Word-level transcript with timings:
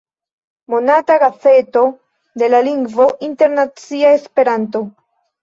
Monata 0.73 1.17
gazeto 1.23 1.83
de 2.43 2.49
la 2.55 2.63
lingvo 2.69 3.07
internacia 3.29 4.17
'Esperanto"'. 4.17 4.85